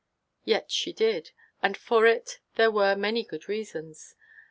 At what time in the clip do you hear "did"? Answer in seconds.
0.93-1.29